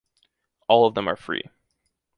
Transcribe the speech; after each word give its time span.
All 0.67 0.87
of 0.87 0.95
them 0.95 1.07
are 1.07 1.15
free. 1.15 1.43